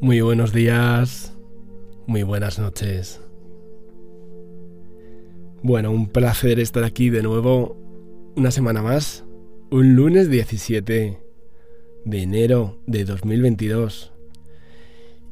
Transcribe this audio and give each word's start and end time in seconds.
Muy 0.00 0.20
buenos 0.20 0.52
días, 0.52 1.36
muy 2.06 2.22
buenas 2.22 2.60
noches. 2.60 3.20
Bueno, 5.60 5.90
un 5.90 6.06
placer 6.06 6.60
estar 6.60 6.84
aquí 6.84 7.10
de 7.10 7.24
nuevo 7.24 7.76
una 8.36 8.52
semana 8.52 8.80
más, 8.80 9.24
un 9.72 9.96
lunes 9.96 10.30
17 10.30 11.20
de 12.04 12.22
enero 12.22 12.78
de 12.86 13.04
2022. 13.04 14.12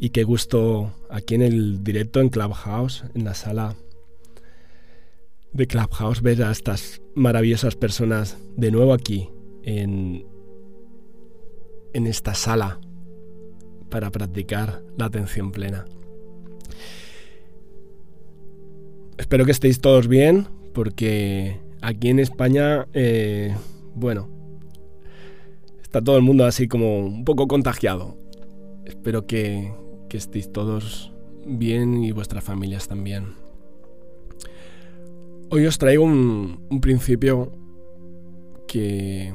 Y 0.00 0.10
qué 0.10 0.24
gusto 0.24 0.92
aquí 1.10 1.36
en 1.36 1.42
el 1.42 1.84
directo 1.84 2.20
en 2.20 2.28
Clubhouse, 2.28 3.04
en 3.14 3.22
la 3.22 3.34
sala 3.34 3.76
de 5.52 5.68
Clubhouse, 5.68 6.22
ver 6.22 6.42
a 6.42 6.50
estas 6.50 7.00
maravillosas 7.14 7.76
personas 7.76 8.36
de 8.56 8.72
nuevo 8.72 8.92
aquí 8.94 9.30
en, 9.62 10.26
en 11.94 12.08
esta 12.08 12.34
sala 12.34 12.80
para 13.90 14.10
practicar 14.10 14.82
la 14.96 15.06
atención 15.06 15.52
plena. 15.52 15.84
Espero 19.18 19.44
que 19.44 19.52
estéis 19.52 19.80
todos 19.80 20.08
bien, 20.08 20.48
porque 20.74 21.60
aquí 21.80 22.08
en 22.08 22.18
España, 22.18 22.86
eh, 22.92 23.54
bueno, 23.94 24.28
está 25.82 26.02
todo 26.02 26.16
el 26.16 26.22
mundo 26.22 26.44
así 26.44 26.68
como 26.68 26.98
un 26.98 27.24
poco 27.24 27.48
contagiado. 27.48 28.16
Espero 28.84 29.26
que, 29.26 29.72
estéis 30.10 30.50
todos 30.50 31.12
bien 31.44 32.02
y 32.02 32.10
vuestras 32.10 32.42
familias 32.42 32.88
también. 32.88 33.34
Hoy 35.50 35.66
os 35.66 35.76
traigo 35.76 36.04
un, 36.04 36.64
un 36.70 36.80
principio 36.80 37.52
que 38.66 39.34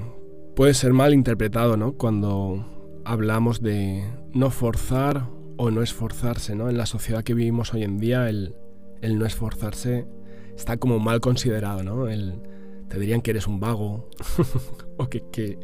puede 0.55 0.73
ser 0.73 0.93
mal 0.93 1.13
interpretado, 1.13 1.77
¿no? 1.77 1.93
Cuando 1.93 2.65
hablamos 3.05 3.61
de 3.61 4.03
no 4.33 4.49
forzar 4.49 5.27
o 5.57 5.71
no 5.71 5.81
esforzarse, 5.81 6.55
¿no? 6.55 6.69
En 6.69 6.77
la 6.77 6.85
sociedad 6.85 7.23
que 7.23 7.33
vivimos 7.33 7.73
hoy 7.73 7.83
en 7.83 7.97
día, 7.97 8.29
el, 8.29 8.55
no 9.01 9.25
esforzarse 9.25 10.07
está 10.55 10.77
como 10.77 10.99
mal 10.99 11.21
considerado, 11.21 11.83
¿no? 11.83 12.07
El, 12.07 12.41
te 12.87 12.99
dirían 12.99 13.21
que 13.21 13.31
eres 13.31 13.47
un 13.47 13.59
vago 13.59 14.09
o 14.97 15.07
que, 15.07 15.23
que, 15.31 15.59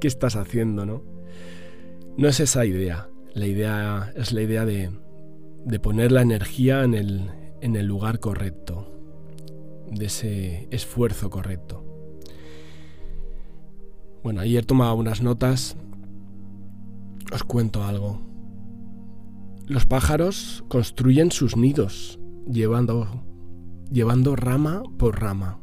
qué 0.00 0.08
estás 0.08 0.36
haciendo, 0.36 0.86
¿no? 0.86 1.02
No 2.16 2.28
es 2.28 2.40
esa 2.40 2.64
idea. 2.64 3.08
La 3.34 3.46
idea 3.46 4.12
es 4.16 4.32
la 4.32 4.42
idea 4.42 4.64
de, 4.64 4.90
de 5.64 5.80
poner 5.80 6.12
la 6.12 6.22
energía 6.22 6.84
en 6.84 6.94
el, 6.94 7.30
en 7.60 7.76
el 7.76 7.86
lugar 7.86 8.20
correcto, 8.20 8.92
de 9.90 10.06
ese 10.06 10.68
esfuerzo 10.70 11.28
correcto. 11.30 11.84
Bueno, 14.22 14.40
ayer 14.40 14.64
tomaba 14.64 14.94
unas 14.94 15.22
notas 15.22 15.76
os 17.32 17.42
cuento 17.42 17.82
algo. 17.84 18.20
Los 19.66 19.84
pájaros 19.86 20.64
construyen 20.68 21.32
sus 21.32 21.56
nidos 21.56 22.20
llevando, 22.50 23.24
llevando 23.90 24.36
rama 24.36 24.82
por 24.96 25.20
rama. 25.20 25.58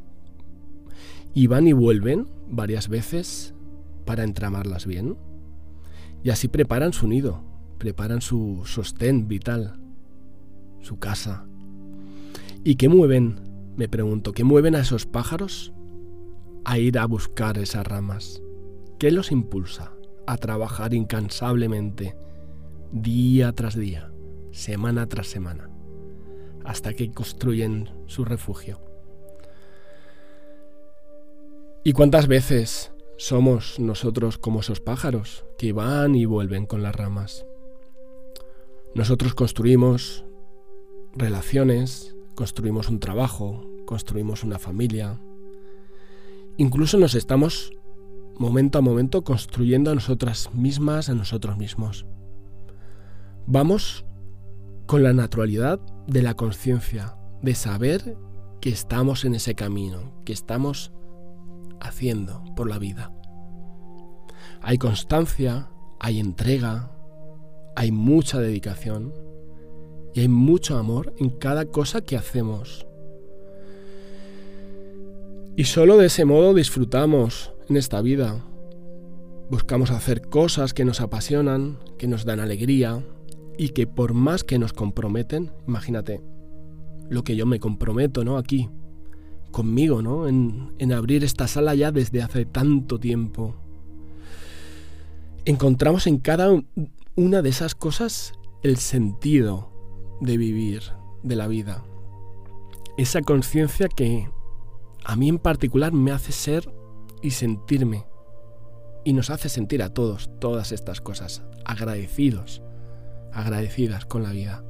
Y 1.32 1.46
van 1.46 1.66
y 1.66 1.72
vuelven 1.72 2.28
varias 2.48 2.88
veces 2.88 3.54
para 4.04 4.24
entramarlas 4.24 4.86
bien. 4.86 5.16
Y 6.22 6.30
así 6.30 6.48
preparan 6.48 6.92
su 6.92 7.08
nido, 7.08 7.42
preparan 7.78 8.20
su 8.20 8.62
sostén 8.66 9.26
vital, 9.26 9.80
su 10.80 10.98
casa. 10.98 11.46
¿Y 12.62 12.76
qué 12.76 12.88
mueven? 12.88 13.40
Me 13.76 13.88
pregunto, 13.88 14.32
¿qué 14.32 14.44
mueven 14.44 14.76
a 14.76 14.80
esos 14.80 15.06
pájaros 15.06 15.72
a 16.64 16.78
ir 16.78 16.98
a 16.98 17.06
buscar 17.06 17.58
esas 17.58 17.86
ramas? 17.86 18.42
¿Qué 18.98 19.10
los 19.10 19.32
impulsa? 19.32 19.93
A 20.26 20.36
trabajar 20.36 20.94
incansablemente, 20.94 22.16
día 22.92 23.52
tras 23.52 23.76
día, 23.76 24.12
semana 24.52 25.06
tras 25.08 25.26
semana, 25.26 25.70
hasta 26.64 26.94
que 26.94 27.10
construyen 27.10 27.90
su 28.06 28.24
refugio. 28.24 28.80
¿Y 31.82 31.92
cuántas 31.92 32.28
veces 32.28 32.92
somos 33.18 33.78
nosotros 33.78 34.38
como 34.38 34.60
esos 34.60 34.80
pájaros 34.80 35.44
que 35.58 35.72
van 35.72 36.14
y 36.14 36.24
vuelven 36.24 36.66
con 36.66 36.82
las 36.82 36.96
ramas? 36.96 37.44
Nosotros 38.94 39.34
construimos 39.34 40.24
relaciones, 41.14 42.16
construimos 42.34 42.88
un 42.88 43.00
trabajo, 43.00 43.64
construimos 43.86 44.44
una 44.44 44.58
familia. 44.58 45.20
Incluso 46.56 46.96
nos 46.98 47.14
estamos 47.14 47.72
momento 48.38 48.78
a 48.78 48.82
momento 48.82 49.24
construyendo 49.24 49.90
a 49.90 49.94
nosotras 49.94 50.50
mismas, 50.52 51.08
a 51.08 51.14
nosotros 51.14 51.56
mismos. 51.56 52.06
Vamos 53.46 54.04
con 54.86 55.02
la 55.02 55.12
naturalidad 55.12 55.80
de 56.06 56.22
la 56.22 56.34
conciencia, 56.34 57.16
de 57.42 57.54
saber 57.54 58.16
que 58.60 58.70
estamos 58.70 59.24
en 59.24 59.34
ese 59.34 59.54
camino, 59.54 60.22
que 60.24 60.32
estamos 60.32 60.92
haciendo 61.80 62.42
por 62.56 62.68
la 62.68 62.78
vida. 62.78 63.12
Hay 64.62 64.78
constancia, 64.78 65.68
hay 66.00 66.20
entrega, 66.20 66.90
hay 67.76 67.92
mucha 67.92 68.38
dedicación 68.38 69.12
y 70.14 70.20
hay 70.20 70.28
mucho 70.28 70.78
amor 70.78 71.14
en 71.18 71.30
cada 71.30 71.66
cosa 71.66 72.00
que 72.00 72.16
hacemos. 72.16 72.86
Y 75.56 75.64
solo 75.64 75.96
de 75.98 76.06
ese 76.06 76.24
modo 76.24 76.52
disfrutamos 76.52 77.52
en 77.68 77.76
esta 77.76 78.02
vida. 78.02 78.44
Buscamos 79.50 79.92
hacer 79.92 80.22
cosas 80.22 80.74
que 80.74 80.84
nos 80.84 81.00
apasionan, 81.00 81.78
que 81.96 82.08
nos 82.08 82.24
dan 82.24 82.40
alegría 82.40 83.04
y 83.56 83.68
que 83.68 83.86
por 83.86 84.14
más 84.14 84.42
que 84.42 84.58
nos 84.58 84.72
comprometen, 84.72 85.52
imagínate, 85.68 86.20
lo 87.08 87.22
que 87.22 87.36
yo 87.36 87.46
me 87.46 87.60
comprometo, 87.60 88.24
¿no? 88.24 88.36
Aquí, 88.36 88.68
conmigo, 89.52 90.02
¿no? 90.02 90.26
En, 90.26 90.72
en 90.78 90.92
abrir 90.92 91.22
esta 91.22 91.46
sala 91.46 91.76
ya 91.76 91.92
desde 91.92 92.20
hace 92.20 92.46
tanto 92.46 92.98
tiempo. 92.98 93.54
Encontramos 95.44 96.08
en 96.08 96.18
cada 96.18 96.50
una 97.14 97.42
de 97.42 97.48
esas 97.48 97.76
cosas 97.76 98.32
el 98.64 98.76
sentido 98.78 99.70
de 100.20 100.36
vivir, 100.36 100.82
de 101.22 101.36
la 101.36 101.46
vida. 101.46 101.84
Esa 102.96 103.20
conciencia 103.20 103.86
que 103.86 104.28
a 105.04 105.16
mí 105.16 105.28
en 105.28 105.38
particular 105.38 105.92
me 105.92 106.12
hace 106.12 106.32
ser 106.32 106.72
y 107.22 107.32
sentirme. 107.32 108.06
Y 109.04 109.12
nos 109.12 109.30
hace 109.30 109.48
sentir 109.48 109.82
a 109.82 109.92
todos 109.92 110.30
todas 110.40 110.72
estas 110.72 111.00
cosas, 111.00 111.42
agradecidos, 111.64 112.62
agradecidas 113.32 114.06
con 114.06 114.22
la 114.22 114.32
vida. 114.32 114.64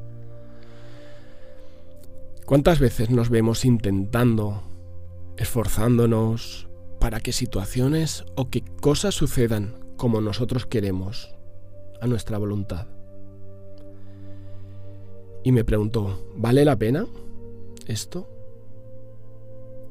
¿Cuántas 2.44 2.81
veces 2.81 3.10
nos 3.10 3.31
vemos 3.31 3.64
intentando, 3.64 4.62
esforzándonos 5.36 6.69
para 6.98 7.20
que 7.20 7.32
situaciones 7.32 8.25
o 8.34 8.50
que 8.50 8.62
cosas 8.80 9.14
sucedan 9.14 9.78
como 9.96 10.20
nosotros 10.20 10.66
queremos, 10.66 11.34
a 12.00 12.06
nuestra 12.06 12.38
voluntad? 12.38 12.88
Y 15.44 15.52
me 15.52 15.64
pregunto, 15.64 16.26
¿vale 16.34 16.64
la 16.64 16.76
pena 16.76 17.06
esto? 17.87 18.33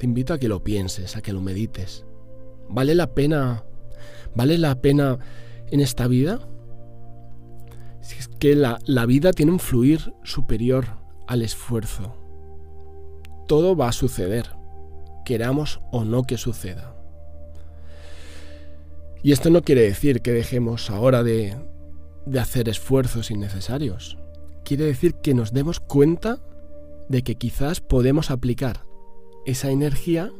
Te 0.04 0.08
invito 0.08 0.34
a 0.34 0.38
que 0.38 0.50
lo 0.50 0.66
pienses, 0.66 1.16
a 1.16 1.22
que 1.22 1.32
lo 1.32 1.40
medites. 1.40 2.04
¿Vale 2.68 2.94
la 2.94 3.14
pena? 3.14 3.64
¿Vale 4.36 4.58
la 4.58 4.82
pena 4.82 5.18
en 5.72 5.80
esta 5.80 6.08
vida? 6.08 6.42
Si 8.02 8.18
es 8.18 8.28
que 8.28 8.54
la, 8.54 8.80
la 8.86 9.06
vida 9.06 9.32
tiene 9.32 9.54
un 9.54 9.60
fluir 9.60 10.14
superior 10.26 10.88
al 11.26 11.42
esfuerzo. 11.42 12.18
Todo 13.48 13.78
va 13.78 13.88
a 13.88 13.94
suceder, 13.94 14.50
queramos 15.24 15.80
o 15.94 16.04
no 16.04 16.24
que 16.24 16.38
suceda. 16.38 16.98
Y 19.24 19.32
esto 19.32 19.52
no 19.52 19.62
quiere 19.62 19.84
decir 19.84 20.22
que 20.22 20.34
dejemos 20.34 20.90
ahora 20.90 21.24
de, 21.24 21.56
de 22.26 22.40
hacer 22.42 22.68
esfuerzos 22.68 23.32
innecesarios. 23.32 24.18
Quiere 24.66 24.84
decir 24.84 25.16
que 25.16 25.34
nos 25.34 25.54
demos 25.54 25.80
cuenta 25.80 26.40
de 27.08 27.22
que 27.22 27.36
quizás 27.36 27.80
podemos 27.80 28.32
aplicar 28.32 28.84
esa 29.45 29.72
energía 29.72 30.31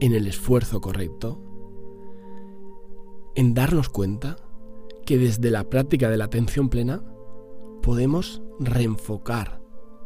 en 0.00 0.14
el 0.14 0.26
esfuerzo 0.26 0.80
correcto, 0.80 1.42
en 3.34 3.54
darnos 3.54 3.88
cuenta 3.88 4.36
que 5.06 5.18
desde 5.18 5.50
la 5.50 5.68
práctica 5.70 6.10
de 6.10 6.16
la 6.16 6.24
atención 6.24 6.68
plena 6.68 7.02
podemos 7.82 8.42
reenfocar 8.58 9.60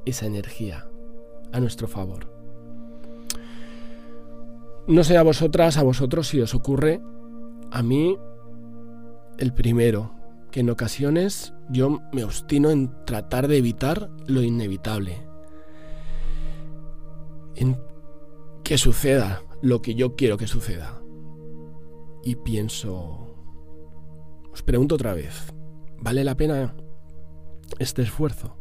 esa 0.05 0.27
energía 0.27 0.89
a 1.53 1.61
nuestro 1.61 1.89
favor. 1.89 2.31
No 4.87 5.05
sé 5.05 5.17
a 5.17 5.23
vosotras, 5.23 5.77
a 5.77 5.83
vosotros 5.83 6.29
si 6.29 6.41
os 6.41 6.55
ocurre, 6.55 7.01
a 7.71 7.83
mí 7.83 8.17
el 9.39 9.55
primero, 9.55 10.13
que 10.51 10.61
en 10.61 10.71
ocasiones 10.71 11.55
yo 11.71 12.01
me 12.13 12.25
obstino 12.25 12.71
en 12.71 12.93
tratar 13.07 13.49
de 13.49 13.57
evitar 13.57 14.11
lo 14.27 14.43
inevitable, 14.43 15.27
que 18.65 18.79
suceda 18.79 19.43
lo 19.61 19.83
que 19.83 19.95
yo 19.95 20.17
quiero 20.17 20.37
que 20.37 20.47
suceda. 20.47 21.01
Y 22.25 22.37
pienso, 22.37 23.35
os 24.53 24.63
pregunto 24.63 24.95
otra 24.95 25.15
vez, 25.15 25.53
¿vale 25.99 26.25
la 26.25 26.37
pena 26.37 26.75
este 27.79 28.03
esfuerzo? 28.03 28.57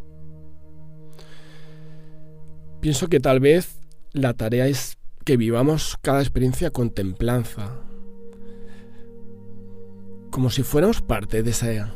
Pienso 2.79 3.07
que 3.07 3.19
tal 3.19 3.39
vez 3.39 3.79
la 4.11 4.33
tarea 4.33 4.67
es 4.67 4.97
que 5.23 5.37
vivamos 5.37 5.97
cada 6.01 6.21
experiencia 6.21 6.71
con 6.71 6.89
templanza, 6.89 7.79
como 10.31 10.49
si 10.49 10.63
fuéramos 10.63 11.01
parte 11.01 11.43
de 11.43 11.51
esa 11.51 11.93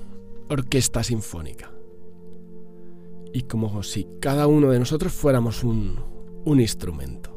orquesta 0.50 1.04
sinfónica. 1.04 1.72
Y 3.34 3.44
como 3.44 3.82
si 3.84 4.08
cada 4.22 4.48
uno 4.48 4.70
de 4.70 4.80
nosotros 4.80 5.12
fuéramos 5.12 5.64
un, 5.64 6.00
un 6.46 6.62
instrumento. 6.62 7.35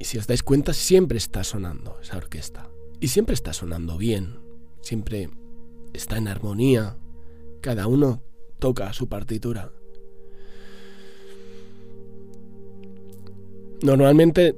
Y 0.00 0.06
si 0.06 0.16
os 0.16 0.26
dais 0.26 0.42
cuenta, 0.42 0.72
siempre 0.72 1.18
está 1.18 1.44
sonando 1.44 1.98
esa 2.00 2.16
orquesta. 2.16 2.70
Y 3.00 3.08
siempre 3.08 3.34
está 3.34 3.52
sonando 3.52 3.98
bien. 3.98 4.40
Siempre 4.80 5.28
está 5.92 6.16
en 6.16 6.26
armonía. 6.26 6.96
Cada 7.60 7.86
uno 7.86 8.22
toca 8.58 8.90
su 8.94 9.10
partitura. 9.10 9.72
Normalmente 13.82 14.56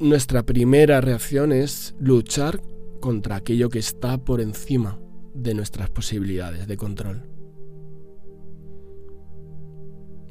nuestra 0.00 0.42
primera 0.42 1.02
reacción 1.02 1.52
es 1.52 1.94
luchar 1.98 2.62
contra 3.00 3.36
aquello 3.36 3.68
que 3.68 3.78
está 3.78 4.16
por 4.24 4.40
encima 4.40 4.98
de 5.34 5.52
nuestras 5.52 5.90
posibilidades 5.90 6.66
de 6.66 6.76
control. 6.78 7.28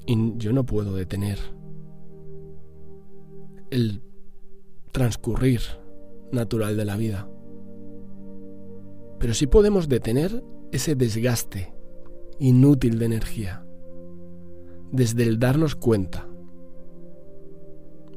Y 0.08 0.34
yo 0.38 0.52
no 0.52 0.66
puedo 0.66 0.96
detener 0.96 1.38
el 3.72 4.02
transcurrir 4.92 5.62
natural 6.32 6.78
de 6.78 6.86
la 6.86 6.98
vida. 6.98 7.30
Pero 9.20 9.34
sí 9.34 9.48
podemos 9.48 9.90
detener 9.90 10.44
ese 10.72 10.96
desgaste 10.96 11.74
inútil 12.40 13.00
de 13.00 13.06
energía 13.06 13.66
desde 14.92 15.24
el 15.24 15.40
darnos 15.40 15.76
cuenta. 15.76 16.28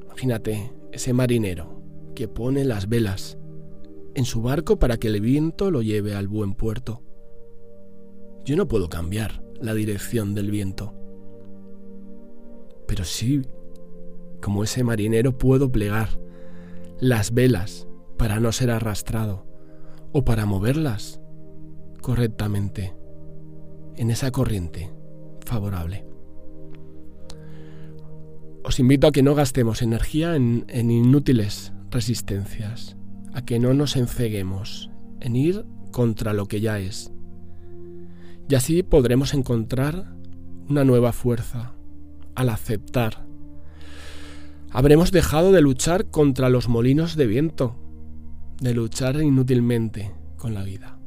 Imagínate 0.04 0.72
ese 0.92 1.12
marinero 1.12 1.82
que 2.14 2.28
pone 2.28 2.64
las 2.64 2.88
velas 2.88 3.38
en 4.14 4.24
su 4.24 4.42
barco 4.42 4.78
para 4.78 4.96
que 4.96 5.08
el 5.08 5.20
viento 5.20 5.70
lo 5.70 5.82
lleve 5.82 6.14
al 6.14 6.28
buen 6.28 6.54
puerto. 6.54 7.02
Yo 8.44 8.56
no 8.56 8.68
puedo 8.68 8.88
cambiar 8.88 9.42
la 9.60 9.74
dirección 9.74 10.34
del 10.34 10.50
viento, 10.50 10.94
pero 12.86 13.04
sí, 13.04 13.42
como 14.42 14.64
ese 14.64 14.84
marinero, 14.84 15.38
puedo 15.38 15.72
plegar 15.72 16.10
las 17.00 17.32
velas 17.32 17.88
para 18.18 18.38
no 18.40 18.52
ser 18.52 18.70
arrastrado 18.70 19.46
o 20.12 20.24
para 20.24 20.44
moverlas 20.44 21.20
correctamente 22.02 22.94
en 23.96 24.10
esa 24.10 24.30
corriente 24.30 24.92
favorable. 25.46 26.04
Os 28.64 28.78
invito 28.78 29.06
a 29.06 29.12
que 29.12 29.22
no 29.22 29.34
gastemos 29.34 29.82
energía 29.82 30.36
en, 30.36 30.64
inútiles 30.90 31.72
resistencias, 31.90 32.96
a 33.32 33.44
que 33.44 33.58
no 33.58 33.74
nos 33.74 33.96
enceguemos 33.96 34.90
en 35.20 35.36
ir 35.36 35.64
contra 35.90 36.32
lo 36.32 36.46
que 36.46 36.60
ya 36.60 36.78
es. 36.78 37.12
Y 38.48 38.54
así 38.54 38.82
podremos 38.82 39.34
encontrar 39.34 40.14
una 40.68 40.84
nueva 40.84 41.12
fuerza 41.12 41.74
al 42.34 42.50
aceptar. 42.50 43.26
Habremos 44.74 45.12
dejado 45.12 45.52
de 45.52 45.60
luchar 45.60 46.06
contra 46.06 46.48
los 46.48 46.68
molinos 46.68 47.14
de 47.14 47.26
viento, 47.26 47.76
de 48.58 48.72
luchar 48.72 49.20
inútilmente 49.20 50.14
con 50.38 50.54
la 50.54 50.62
vida. 50.62 50.98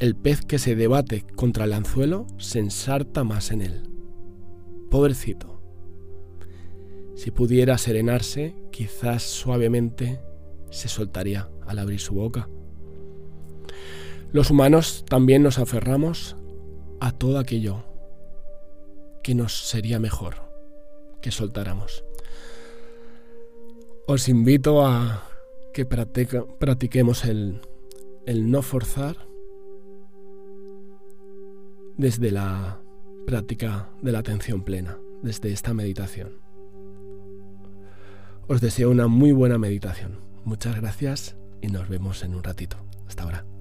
El 0.00 0.16
pez 0.16 0.40
que 0.44 0.58
se 0.58 0.74
debate 0.74 1.24
contra 1.36 1.64
el 1.64 1.72
anzuelo 1.72 2.26
se 2.36 2.58
ensarta 2.58 3.22
más 3.22 3.52
en 3.52 3.62
él. 3.62 3.88
Pobrecito. 4.90 5.62
Si 7.14 7.30
pudiera 7.30 7.78
serenarse, 7.78 8.56
quizás 8.72 9.22
suavemente 9.22 10.20
se 10.70 10.88
soltaría 10.88 11.48
al 11.64 11.78
abrir 11.78 12.00
su 12.00 12.14
boca. 12.14 12.48
Los 14.32 14.50
humanos 14.50 15.04
también 15.08 15.44
nos 15.44 15.60
aferramos 15.60 16.36
a 17.00 17.12
todo 17.12 17.38
aquello 17.38 17.84
que 19.22 19.36
nos 19.36 19.68
sería 19.68 20.00
mejor 20.00 20.34
que 21.22 21.30
soltáramos. 21.30 22.05
Os 24.08 24.28
invito 24.28 24.86
a 24.86 25.24
que 25.74 25.84
practiquemos 25.84 27.24
el, 27.24 27.60
el 28.24 28.50
no 28.52 28.62
forzar 28.62 29.16
desde 31.96 32.30
la 32.30 32.80
práctica 33.26 33.90
de 34.02 34.12
la 34.12 34.20
atención 34.20 34.62
plena, 34.62 35.00
desde 35.22 35.52
esta 35.52 35.74
meditación. 35.74 36.38
Os 38.46 38.60
deseo 38.60 38.92
una 38.92 39.08
muy 39.08 39.32
buena 39.32 39.58
meditación. 39.58 40.20
Muchas 40.44 40.76
gracias 40.76 41.36
y 41.60 41.66
nos 41.66 41.88
vemos 41.88 42.22
en 42.22 42.36
un 42.36 42.44
ratito. 42.44 42.76
Hasta 43.08 43.24
ahora. 43.24 43.55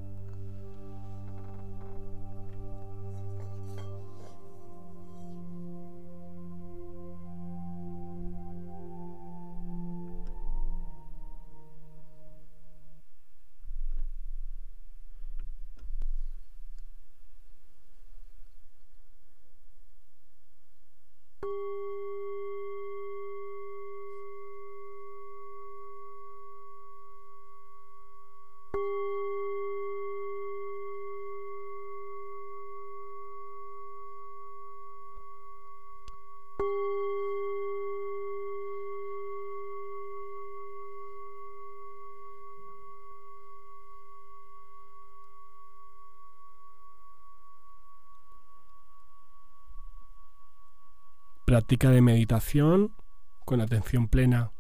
Práctica 51.56 51.90
de 51.90 52.02
meditación 52.02 52.94
con 53.46 53.62
atención 53.62 54.10
plena 54.10 54.52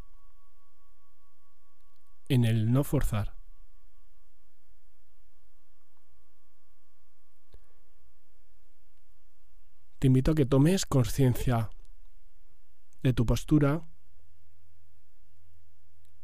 en 2.29 2.45
el 2.45 2.71
no 2.71 2.85
forzar. 2.85 3.35
Te 9.99 10.07
invito 10.07 10.31
a 10.31 10.35
que 10.35 10.45
tomes 10.45 10.85
conciencia 10.85 11.69
de 13.03 13.11
tu 13.11 13.25
postura 13.25 13.85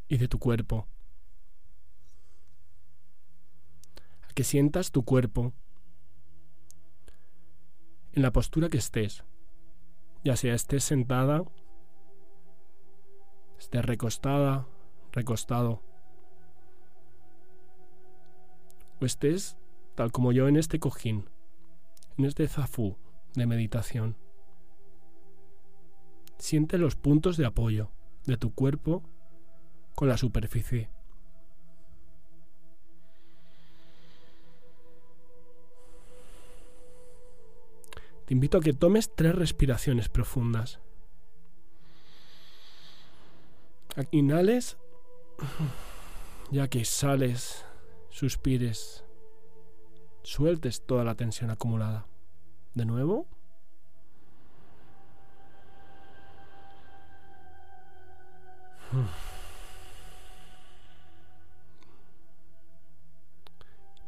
y 0.07 0.19
de 0.19 0.29
tu 0.29 0.39
cuerpo. 0.39 0.87
A 4.21 4.33
que 4.33 4.45
sientas 4.45 4.91
tu 4.91 5.03
cuerpo 5.03 5.51
en 8.13 8.21
la 8.21 8.31
postura 8.31 8.69
que 8.69 8.77
estés 8.77 9.25
ya 10.23 10.35
sea 10.35 10.53
estés 10.53 10.83
sentada, 10.83 11.43
estés 13.57 13.85
recostada, 13.85 14.67
recostado, 15.11 15.81
o 18.99 19.05
estés 19.05 19.57
tal 19.95 20.11
como 20.11 20.31
yo 20.31 20.47
en 20.47 20.57
este 20.57 20.79
cojín, 20.79 21.29
en 22.17 22.25
este 22.25 22.47
zafú 22.47 22.97
de 23.35 23.45
meditación. 23.45 24.17
Siente 26.37 26.77
los 26.77 26.95
puntos 26.95 27.37
de 27.37 27.45
apoyo 27.45 27.91
de 28.25 28.37
tu 28.37 28.53
cuerpo 28.53 29.03
con 29.95 30.07
la 30.07 30.17
superficie. 30.17 30.89
Te 38.31 38.35
invito 38.35 38.59
a 38.59 38.61
que 38.61 38.71
tomes 38.71 39.13
tres 39.13 39.35
respiraciones 39.35 40.07
profundas. 40.07 40.79
Inhales, 44.11 44.77
ya 46.49 46.69
que 46.69 46.85
sales, 46.85 47.65
suspires, 48.09 49.03
sueltes 50.23 50.85
toda 50.85 51.03
la 51.03 51.15
tensión 51.15 51.49
acumulada. 51.49 52.07
De 52.73 52.85
nuevo. 52.85 53.27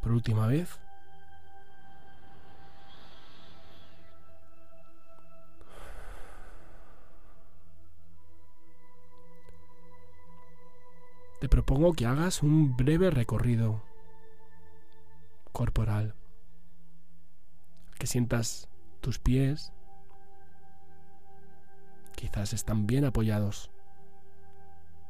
Por 0.01 0.13
última 0.13 0.47
vez. 0.47 0.82
Te 11.43 11.49
propongo 11.49 11.91
que 11.91 12.05
hagas 12.05 12.41
un 12.41 12.77
breve 12.77 13.11
recorrido 13.11 13.83
corporal. 15.51 16.15
Que 17.99 18.07
sientas 18.07 18.69
tus 19.01 19.19
pies. 19.19 19.73
Quizás 22.15 22.53
están 22.53 22.87
bien 22.87 23.03
apoyados 23.03 23.71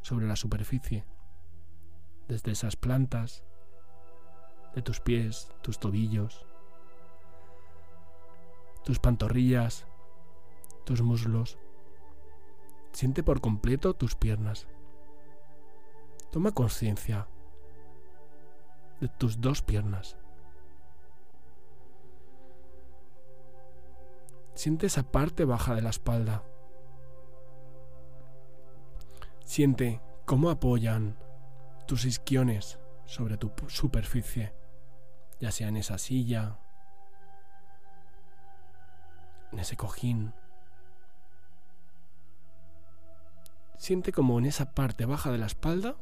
sobre 0.02 0.26
la 0.26 0.36
superficie, 0.36 1.06
desde 2.28 2.54
esas 2.54 2.78
plantas, 2.78 3.44
de 4.74 4.82
tus 4.82 5.02
pies, 5.02 5.54
tus 5.62 5.78
tobillos, 5.78 6.48
tus 8.84 8.98
pantorrillas, 8.98 9.86
tus 10.84 11.04
muslos. 11.04 11.60
Siente 12.92 13.22
por 13.22 13.40
completo 13.40 13.94
tus 13.94 14.16
piernas. 14.16 14.66
Toma 16.34 16.52
conciencia 16.52 17.28
de 19.00 19.08
tus 19.08 19.40
dos 19.40 19.62
piernas. 19.62 20.18
Siente 24.56 24.88
esa 24.88 25.04
parte 25.04 25.46
baja 25.46 25.76
de 25.76 25.84
la 25.84 25.92
espalda. 25.92 26.44
Siente 29.46 30.02
cómo 30.26 30.50
apoyan 30.50 31.20
tus 31.86 32.04
isquiones 32.04 32.80
sobre 33.06 33.38
tu 33.38 33.52
superficie, 33.68 34.56
ya 35.40 35.52
sea 35.52 35.68
en 35.68 35.78
esa 35.78 36.00
silla, 36.00 36.58
en 39.52 39.60
ese 39.60 39.78
cojín. 39.78 40.34
Siente 43.78 44.12
como 44.12 44.40
en 44.40 44.46
esa 44.46 44.74
parte 44.74 45.06
baja 45.06 45.32
de 45.32 45.38
la 45.38 45.46
espalda, 45.46 45.96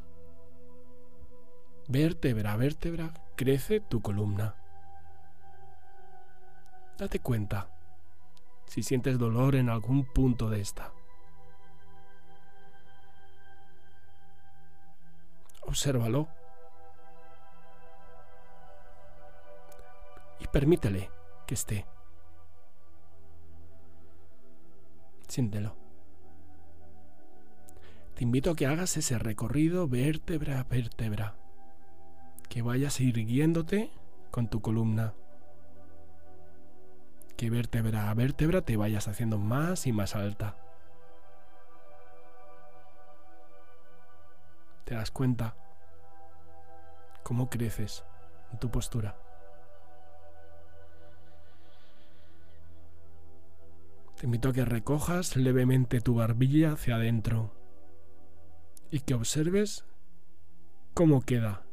vértebra 1.91 2.53
a 2.53 2.57
vértebra, 2.57 3.13
crece 3.36 3.79
tu 3.81 4.01
columna. 4.01 4.55
Date 6.98 7.19
cuenta 7.19 7.69
si 8.65 8.83
sientes 8.83 9.19
dolor 9.19 9.55
en 9.55 9.69
algún 9.69 10.05
punto 10.05 10.50
de 10.50 10.62
esta. 10.62 10.93
Obsérvalo. 15.63 16.29
Y 20.39 20.48
permítele 20.48 21.12
que 21.45 21.55
esté. 21.55 21.86
Siéntelo. 25.27 25.75
Te 28.15 28.24
invito 28.24 28.51
a 28.51 28.55
que 28.55 28.67
hagas 28.67 28.98
ese 28.98 29.17
recorrido 29.17 29.88
vértebra 29.88 30.60
a 30.60 30.63
vértebra. 30.63 31.40
Que 32.51 32.62
vayas 32.62 33.00
irguiéndote 33.00 33.89
con 34.29 34.50
tu 34.50 34.62
columna. 34.62 35.13
Que 37.38 37.50
vértebra 37.50 38.10
a 38.10 38.13
vértebra 38.13 38.62
te 38.62 38.75
vayas 38.75 39.08
haciendo 39.08 39.38
más 39.38 39.88
y 39.88 39.93
más 39.93 40.17
alta. 40.17 40.58
¿Te 44.84 44.96
das 44.96 45.12
cuenta 45.12 45.55
cómo 47.24 47.50
creces 47.50 48.03
en 48.51 48.60
tu 48.60 48.70
postura? 48.70 49.15
Te 54.17 54.25
invito 54.25 54.50
a 54.50 54.53
que 54.53 54.65
recojas 54.65 55.38
levemente 55.38 56.01
tu 56.01 56.15
barbilla 56.15 56.74
hacia 56.74 56.96
adentro 56.96 57.53
y 58.91 59.00
que 59.00 59.13
observes 59.13 59.86
cómo 60.93 61.22
queda. 61.22 61.63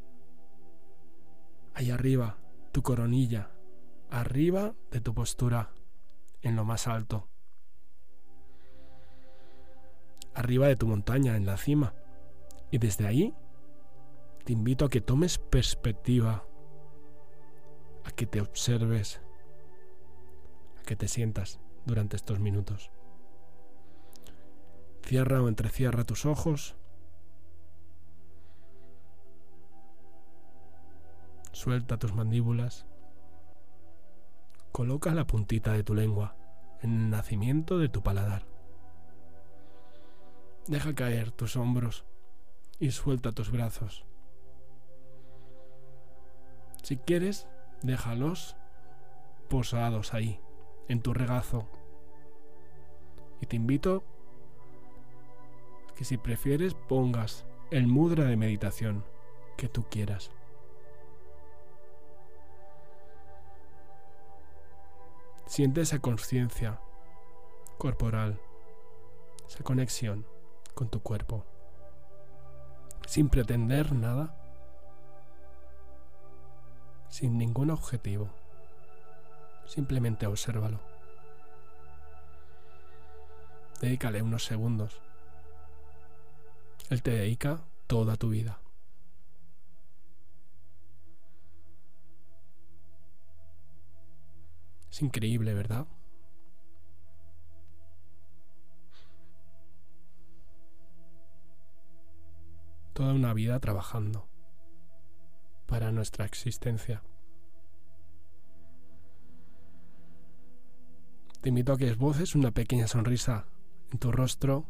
Ahí 1.78 1.92
arriba, 1.92 2.36
tu 2.72 2.82
coronilla, 2.82 3.52
arriba 4.10 4.74
de 4.90 5.00
tu 5.00 5.14
postura, 5.14 5.70
en 6.42 6.56
lo 6.56 6.64
más 6.64 6.88
alto. 6.88 7.28
Arriba 10.34 10.66
de 10.66 10.74
tu 10.74 10.88
montaña, 10.88 11.36
en 11.36 11.46
la 11.46 11.56
cima. 11.56 11.94
Y 12.72 12.78
desde 12.78 13.06
ahí 13.06 13.32
te 14.44 14.54
invito 14.54 14.86
a 14.86 14.88
que 14.88 15.00
tomes 15.00 15.38
perspectiva, 15.38 16.44
a 18.02 18.10
que 18.10 18.26
te 18.26 18.40
observes, 18.40 19.20
a 20.80 20.82
que 20.82 20.96
te 20.96 21.06
sientas 21.06 21.60
durante 21.86 22.16
estos 22.16 22.40
minutos. 22.40 22.90
Cierra 25.04 25.40
o 25.40 25.46
entrecierra 25.46 26.02
tus 26.02 26.26
ojos. 26.26 26.76
Suelta 31.58 31.98
tus 31.98 32.14
mandíbulas. 32.14 32.86
Coloca 34.70 35.12
la 35.12 35.26
puntita 35.26 35.72
de 35.72 35.82
tu 35.82 35.92
lengua 35.92 36.36
en 36.82 36.92
el 36.92 37.10
nacimiento 37.10 37.78
de 37.78 37.88
tu 37.88 38.00
paladar. 38.00 38.46
Deja 40.68 40.94
caer 40.94 41.32
tus 41.32 41.56
hombros 41.56 42.04
y 42.78 42.92
suelta 42.92 43.32
tus 43.32 43.50
brazos. 43.50 44.06
Si 46.84 46.96
quieres, 46.96 47.48
déjalos 47.82 48.56
posados 49.50 50.14
ahí, 50.14 50.40
en 50.86 51.02
tu 51.02 51.12
regazo. 51.12 51.68
Y 53.40 53.46
te 53.46 53.56
invito 53.56 54.04
que 55.96 56.04
si 56.04 56.18
prefieres 56.18 56.74
pongas 56.74 57.46
el 57.72 57.88
mudra 57.88 58.26
de 58.26 58.36
meditación 58.36 59.04
que 59.56 59.68
tú 59.68 59.86
quieras. 59.90 60.30
Siente 65.48 65.80
esa 65.80 65.98
conciencia 65.98 66.78
corporal, 67.78 68.40
esa 69.48 69.64
conexión 69.64 70.24
con 70.74 70.88
tu 70.88 71.02
cuerpo 71.02 71.44
sin 73.08 73.30
pretender 73.30 73.94
nada, 73.94 74.34
sin 77.08 77.38
ningún 77.38 77.70
objetivo. 77.70 78.28
Simplemente 79.64 80.26
obsérvalo. 80.26 80.78
Dedícale 83.80 84.20
unos 84.20 84.44
segundos. 84.44 85.00
Él 86.90 87.02
te 87.02 87.12
dedica 87.12 87.60
toda 87.86 88.16
tu 88.16 88.28
vida. 88.28 88.60
Es 94.98 95.02
increíble, 95.02 95.54
¿verdad? 95.54 95.86
toda 102.94 103.14
una 103.14 103.32
vida 103.32 103.60
trabajando 103.60 104.28
para 105.68 105.92
nuestra 105.92 106.26
existencia. 106.26 107.04
Te 111.42 111.50
invito 111.50 111.74
a 111.74 111.78
que 111.78 111.86
esboces 111.86 112.34
una 112.34 112.50
pequeña 112.50 112.88
sonrisa 112.88 113.46
en 113.92 114.00
tu 114.00 114.10
rostro 114.10 114.66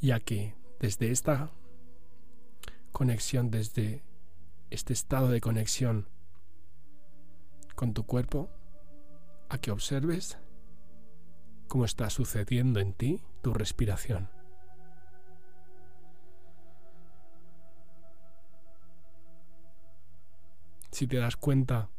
y 0.00 0.10
a 0.10 0.18
que 0.18 0.56
desde 0.80 1.12
esta 1.12 1.52
conexión, 2.90 3.52
desde 3.52 4.02
este 4.70 4.94
estado 4.94 5.28
de 5.28 5.40
conexión 5.40 6.08
con 7.76 7.94
tu 7.94 8.04
cuerpo, 8.04 8.50
a 9.48 9.58
que 9.58 9.70
observes 9.70 10.38
cómo 11.68 11.84
está 11.84 12.10
sucediendo 12.10 12.80
en 12.80 12.92
ti 12.92 13.22
tu 13.42 13.54
respiración. 13.54 14.28
Si 20.90 21.06
te 21.06 21.18
das 21.18 21.36
cuenta, 21.36 21.90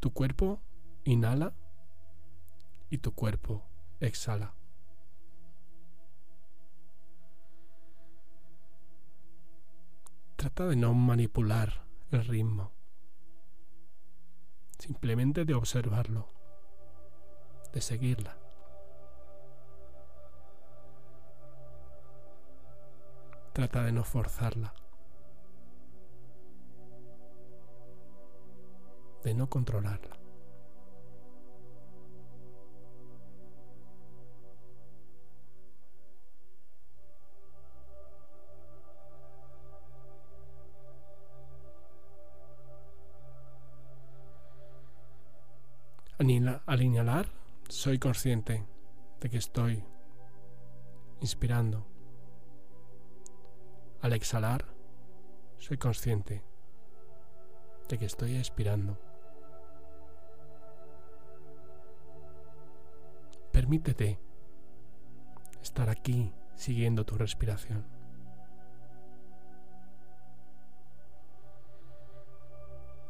tu 0.00 0.12
cuerpo 0.12 0.60
inhala 1.04 1.54
y 2.90 2.98
tu 2.98 3.14
cuerpo 3.14 3.64
exhala. 4.00 4.54
Trata 10.34 10.66
de 10.66 10.76
no 10.76 10.92
manipular 10.94 11.86
el 12.10 12.24
ritmo, 12.24 12.72
simplemente 14.78 15.44
de 15.44 15.54
observarlo, 15.54 16.28
de 17.72 17.80
seguirla. 17.80 18.36
Trata 23.52 23.84
de 23.84 23.92
no 23.92 24.04
forzarla, 24.04 24.74
de 29.24 29.34
no 29.34 29.48
controlarla. 29.48 30.25
Al 46.28 46.82
inhalar, 46.82 47.28
soy 47.68 48.00
consciente 48.00 48.66
de 49.20 49.30
que 49.30 49.38
estoy 49.38 49.84
inspirando. 51.20 51.86
Al 54.00 54.12
exhalar, 54.12 54.64
soy 55.56 55.78
consciente 55.78 56.42
de 57.88 57.98
que 57.98 58.06
estoy 58.06 58.34
expirando. 58.34 58.98
Permítete 63.52 64.18
estar 65.62 65.88
aquí 65.88 66.34
siguiendo 66.56 67.06
tu 67.06 67.16
respiración. 67.16 67.86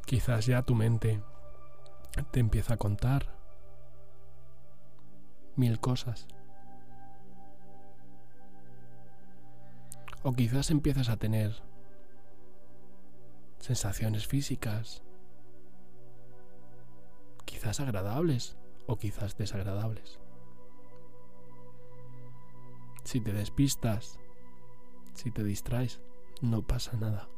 Quizás 0.04 0.44
ya 0.44 0.60
tu 0.60 0.74
mente 0.74 1.22
te 2.24 2.40
empieza 2.40 2.74
a 2.74 2.76
contar 2.76 3.34
mil 5.56 5.80
cosas. 5.80 6.26
O 10.22 10.32
quizás 10.32 10.70
empiezas 10.70 11.08
a 11.08 11.16
tener 11.16 11.62
sensaciones 13.58 14.26
físicas, 14.26 15.02
quizás 17.44 17.80
agradables 17.80 18.56
o 18.86 18.96
quizás 18.96 19.36
desagradables. 19.36 20.18
Si 23.04 23.20
te 23.20 23.32
despistas, 23.32 24.18
si 25.14 25.30
te 25.30 25.44
distraes, 25.44 26.00
no 26.42 26.66
pasa 26.66 26.96
nada. 26.96 27.28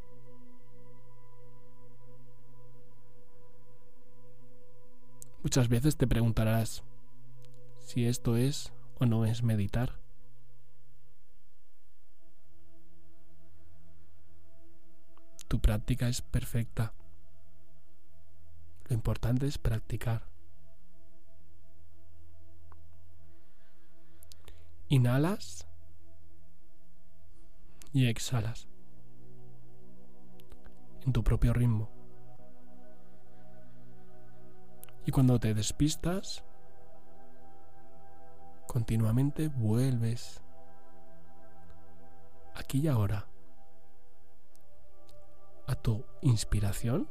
Muchas 5.43 5.69
veces 5.69 5.97
te 5.97 6.07
preguntarás 6.07 6.83
si 7.79 8.07
esto 8.07 8.37
es 8.37 8.73
o 8.99 9.07
no 9.07 9.25
es 9.25 9.43
meditar. 9.43 10.01
Tu 15.47 15.61
práctica 15.61 16.09
es 16.09 16.21
perfecta. 16.21 16.93
Lo 18.89 18.95
importante 18.95 19.47
es 19.47 19.59
practicar. 19.59 20.29
Inhalas 24.89 25.67
y 27.93 28.07
exhalas 28.07 28.69
en 31.07 31.13
tu 31.13 31.23
propio 31.23 31.53
ritmo. 31.53 31.98
Y 35.09 35.11
cuando 35.11 35.41
te 35.41 35.55
despistas, 35.55 36.45
continuamente 38.67 39.49
vuelves 39.49 40.43
aquí 42.55 42.81
y 42.81 42.89
ahora 42.89 43.27
a 45.67 45.75
tu 45.77 46.05
inspiración 46.21 47.09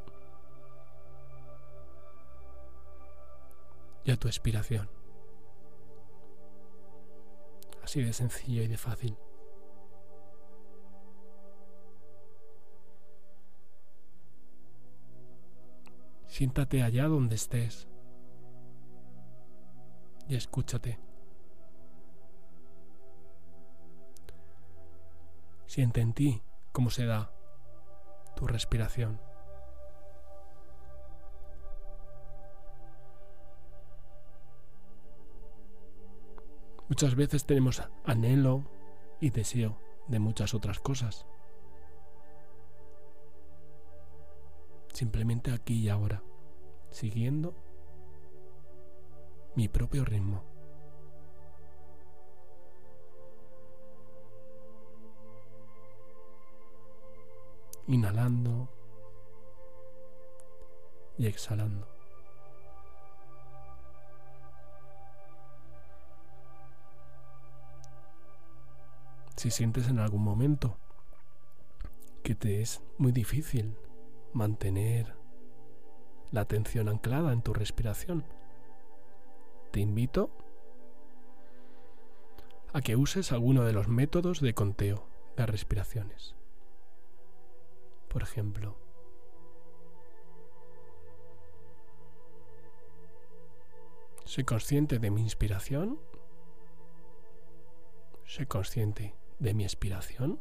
y 4.04 4.12
a 4.12 4.18
tu 4.18 4.28
expiración. 4.28 4.88
Así 7.84 8.04
de 8.04 8.14
sencillo 8.14 8.62
y 8.62 8.68
de 8.68 8.78
fácil. 8.78 9.18
Siéntate 16.38 16.84
allá 16.84 17.08
donde 17.08 17.34
estés 17.34 17.88
y 20.28 20.36
escúchate. 20.36 21.00
Siente 25.65 26.02
en 26.02 26.13
ti 26.13 26.43
cómo 26.71 26.91
se 26.91 27.08
da 27.08 27.34
tu 28.36 28.45
respiración. 28.45 29.19
Muchas 36.88 37.15
veces 37.15 37.47
tenemos 37.47 37.82
anhelo 38.06 38.63
y 39.19 39.32
deseo 39.32 39.80
de 40.08 40.19
muchas 40.19 40.54
otras 40.54 40.80
cosas. 40.80 41.26
simplemente 44.97 45.52
aquí 45.52 45.76
y 45.76 45.89
ahora, 45.89 46.23
siguiendo 46.91 47.56
mi 49.56 49.67
propio 49.67 50.06
ritmo. 50.06 50.43
Inhalando 57.88 58.69
y 61.17 61.26
exhalando. 61.26 61.88
Si 69.38 69.50
sientes 69.50 69.88
en 69.88 70.00
algún 70.00 70.23
momento 70.23 70.78
que 72.23 72.36
te 72.36 72.62
es 72.62 72.82
muy 72.97 73.12
difícil 73.12 73.78
mantener 74.34 75.16
la 76.32 76.42
atención 76.42 76.90
anclada 76.90 77.34
en 77.34 77.42
tu 77.42 77.54
respiración. 77.54 78.26
Te 79.72 79.80
invito 79.80 80.32
a 82.74 82.82
que 82.82 82.96
uses 82.96 83.32
alguno 83.32 83.63
de 83.63 83.74
los 83.74 83.88
métodos 83.88 84.42
de 84.42 84.54
conteo 84.54 85.08
de 85.36 85.46
respiraciones. 85.46 86.36
Por 88.10 88.24
ejemplo, 88.24 88.78
soy 94.26 94.44
consciente 94.44 95.00
de 95.00 95.12
mi 95.12 95.22
inspiración, 95.22 96.00
soy 98.26 98.46
consciente 98.46 99.16
de 99.40 99.54
mi 99.54 99.63
expiración 99.63 100.40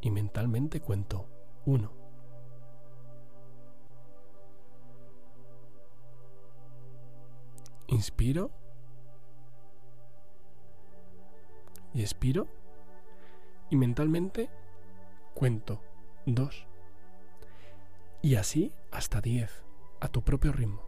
y 0.00 0.10
mentalmente 0.10 0.80
cuento 0.80 1.28
uno. 1.66 1.97
Inspiro. 7.88 8.50
Y 11.92 12.02
expiro. 12.02 12.46
Y 13.70 13.76
mentalmente 13.76 14.48
cuento 15.34 15.82
dos. 16.26 16.66
Y 18.22 18.36
así 18.36 18.72
hasta 18.90 19.20
diez, 19.20 19.64
a 20.00 20.08
tu 20.08 20.22
propio 20.22 20.52
ritmo. 20.52 20.87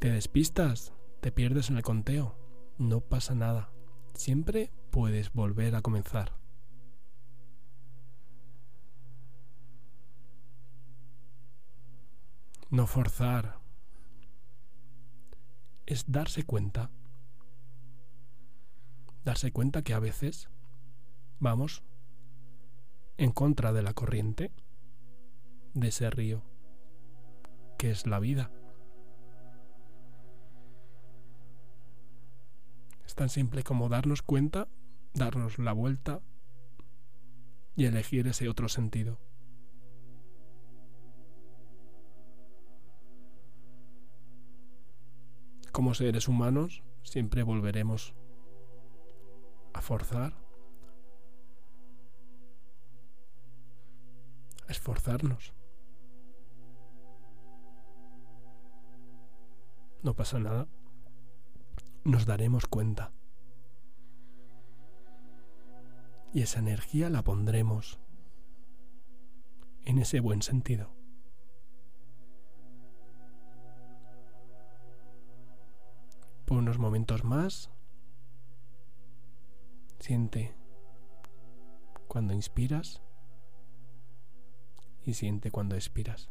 Te 0.00 0.10
despistas, 0.10 0.94
te 1.20 1.30
pierdes 1.30 1.68
en 1.68 1.76
el 1.76 1.82
conteo, 1.82 2.34
no 2.78 3.02
pasa 3.02 3.34
nada. 3.34 3.70
Siempre 4.14 4.72
puedes 4.90 5.30
volver 5.34 5.76
a 5.76 5.82
comenzar. 5.82 6.32
No 12.70 12.86
forzar. 12.86 13.58
Es 15.84 16.10
darse 16.10 16.44
cuenta. 16.44 16.90
Darse 19.22 19.52
cuenta 19.52 19.82
que 19.82 19.92
a 19.92 19.98
veces 19.98 20.48
vamos 21.40 21.82
en 23.18 23.32
contra 23.32 23.74
de 23.74 23.82
la 23.82 23.92
corriente 23.92 24.50
de 25.74 25.88
ese 25.88 26.08
río 26.08 26.42
que 27.76 27.90
es 27.90 28.06
la 28.06 28.18
vida. 28.18 28.50
Es 33.10 33.16
tan 33.16 33.28
simple 33.28 33.64
como 33.64 33.88
darnos 33.88 34.22
cuenta, 34.22 34.68
darnos 35.14 35.58
la 35.58 35.72
vuelta 35.72 36.20
y 37.74 37.86
elegir 37.86 38.28
ese 38.28 38.48
otro 38.48 38.68
sentido. 38.68 39.18
como 45.72 45.94
seres 45.94 46.28
humanos 46.28 46.84
siempre 47.02 47.42
volveremos 47.42 48.14
a 49.72 49.80
forzar, 49.80 50.32
a 54.68 54.70
esforzarnos. 54.70 55.52
No 60.04 60.14
pasa 60.14 60.38
nada. 60.38 60.68
Nos 62.04 62.26
daremos 62.26 62.66
cuenta. 62.66 63.12
Y 66.32 66.42
esa 66.42 66.60
energía 66.60 67.10
la 67.10 67.22
pondremos 67.22 68.00
en 69.84 69.98
ese 69.98 70.20
buen 70.20 70.42
sentido. 70.42 71.00
por 76.50 76.58
unos 76.58 76.78
momentos 76.78 77.22
más. 77.22 77.70
Siente 80.00 80.52
cuando 82.08 82.34
inspiras 82.34 83.00
y 85.06 85.14
siente 85.14 85.52
cuando 85.52 85.76
expiras. 85.76 86.28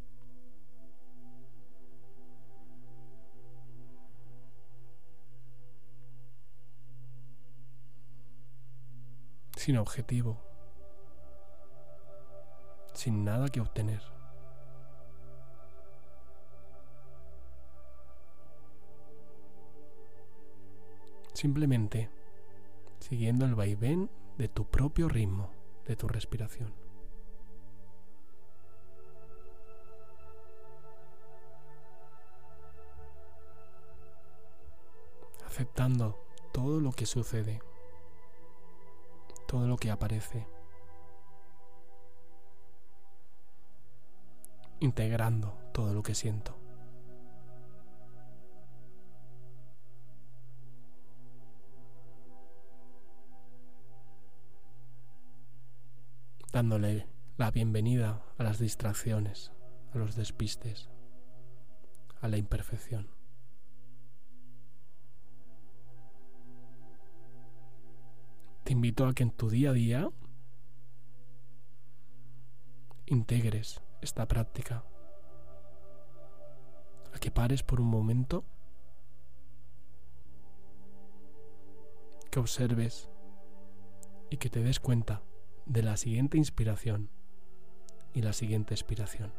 Sin 9.70 9.78
objetivo, 9.78 10.36
sin 12.92 13.24
nada 13.24 13.48
que 13.50 13.60
obtener. 13.60 14.02
simplemente 21.34 22.10
siguiendo 22.98 23.46
el 23.46 23.54
vaivén 23.54 24.10
de 24.38 24.48
tu 24.48 24.68
propio 24.68 25.08
ritmo, 25.08 25.52
de 25.86 25.94
tu 25.94 26.08
respiración. 26.08 26.74
Aceptando 35.46 36.18
todo 36.52 36.80
lo 36.80 36.90
que 36.90 37.06
sucede, 37.06 37.62
todo 39.50 39.66
lo 39.66 39.76
que 39.76 39.90
aparece. 39.90 40.46
Integrando 44.78 45.58
todo 45.72 45.92
lo 45.92 46.04
que 46.04 46.14
siento. 46.14 46.56
dándole 56.52 57.06
la 57.38 57.52
bienvenida 57.52 58.22
a 58.36 58.42
las 58.42 58.58
distracciones, 58.58 59.52
a 59.94 59.98
los 59.98 60.16
despistes, 60.16 60.90
a 62.20 62.28
la 62.28 62.36
imperfección. 62.38 63.19
Invito 68.70 69.08
a 69.08 69.14
que 69.14 69.24
en 69.24 69.32
tu 69.32 69.50
día 69.50 69.70
a 69.70 69.72
día 69.72 70.10
integres 73.06 73.82
esta 74.00 74.28
práctica, 74.28 74.84
a 77.12 77.18
que 77.18 77.32
pares 77.32 77.64
por 77.64 77.80
un 77.80 77.88
momento, 77.88 78.44
que 82.30 82.38
observes 82.38 83.10
y 84.30 84.36
que 84.36 84.48
te 84.48 84.62
des 84.62 84.78
cuenta 84.78 85.20
de 85.66 85.82
la 85.82 85.96
siguiente 85.96 86.38
inspiración 86.38 87.10
y 88.14 88.22
la 88.22 88.32
siguiente 88.32 88.72
expiración. 88.74 89.32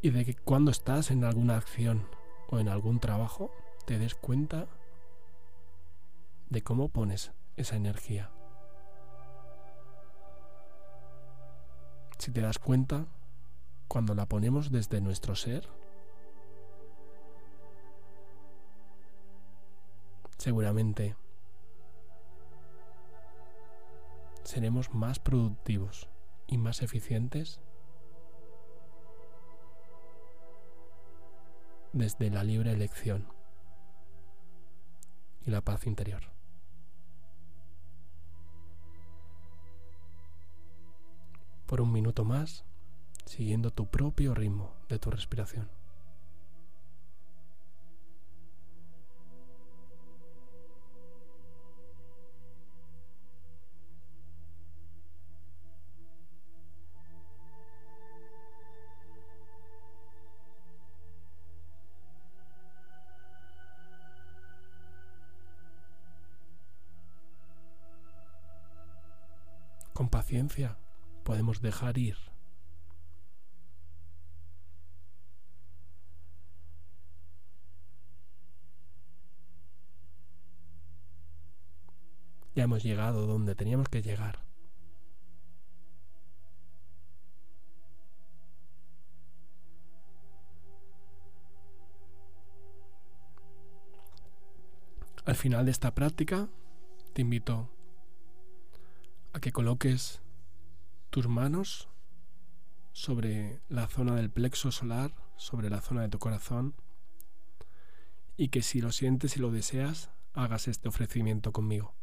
Y 0.00 0.10
de 0.10 0.24
que 0.24 0.36
cuando 0.36 0.70
estás 0.70 1.10
en 1.10 1.24
alguna 1.24 1.56
acción 1.56 2.06
o 2.50 2.60
en 2.60 2.68
algún 2.68 3.00
trabajo, 3.00 3.50
te 3.84 3.98
des 3.98 4.14
cuenta 4.14 4.68
de 6.52 6.62
cómo 6.62 6.90
pones 6.90 7.32
esa 7.56 7.76
energía. 7.76 8.30
Si 12.18 12.30
te 12.30 12.42
das 12.42 12.58
cuenta, 12.58 13.06
cuando 13.88 14.14
la 14.14 14.26
ponemos 14.26 14.70
desde 14.70 15.00
nuestro 15.00 15.34
ser, 15.34 15.66
seguramente 20.36 21.16
seremos 24.44 24.92
más 24.92 25.18
productivos 25.18 26.10
y 26.46 26.58
más 26.58 26.82
eficientes 26.82 27.62
desde 31.94 32.28
la 32.28 32.44
libre 32.44 32.72
elección 32.72 33.32
y 35.46 35.50
la 35.50 35.62
paz 35.62 35.86
interior. 35.86 36.31
Por 41.72 41.80
un 41.80 41.90
minuto 41.90 42.22
más, 42.26 42.66
siguiendo 43.24 43.70
tu 43.70 43.86
propio 43.86 44.34
ritmo 44.34 44.74
de 44.90 44.98
tu 44.98 45.10
respiración. 45.10 45.70
Con 69.94 70.10
paciencia 70.10 70.76
podemos 71.22 71.60
dejar 71.60 71.98
ir. 71.98 72.16
Ya 82.54 82.64
hemos 82.64 82.82
llegado 82.82 83.26
donde 83.26 83.54
teníamos 83.54 83.88
que 83.88 84.02
llegar. 84.02 84.40
Al 95.24 95.36
final 95.36 95.64
de 95.64 95.70
esta 95.70 95.94
práctica, 95.94 96.48
te 97.12 97.22
invito 97.22 97.70
a 99.32 99.40
que 99.40 99.52
coloques 99.52 100.21
tus 101.12 101.28
manos 101.28 101.90
sobre 102.92 103.60
la 103.68 103.86
zona 103.86 104.16
del 104.16 104.30
plexo 104.30 104.72
solar, 104.72 105.14
sobre 105.36 105.68
la 105.68 105.82
zona 105.82 106.00
de 106.00 106.08
tu 106.08 106.18
corazón, 106.18 106.74
y 108.38 108.48
que 108.48 108.62
si 108.62 108.80
lo 108.80 108.92
sientes 108.92 109.36
y 109.36 109.40
lo 109.40 109.50
deseas, 109.50 110.10
hagas 110.32 110.68
este 110.68 110.88
ofrecimiento 110.88 111.52
conmigo. 111.52 111.94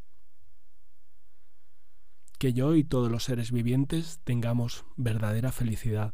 Que 2.37 2.53
yo 2.53 2.75
y 2.75 2.83
todos 2.83 3.11
los 3.11 3.23
seres 3.23 3.51
vivientes 3.51 4.21
tengamos 4.23 4.85
verdadera 4.95 5.51
felicidad. 5.51 6.13